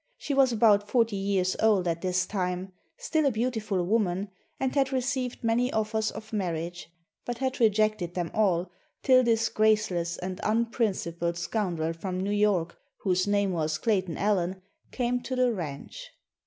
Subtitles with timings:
[0.17, 4.91] She was about 40 years old at this time, still a beautiful woman and had
[4.91, 6.89] received many offers of marriage,
[7.23, 8.71] but had rejected them all
[9.03, 15.21] till this graceless and unprincipled scoundrel from New York, whose name was Clayton Allen, came
[15.21, 16.09] to the ranch.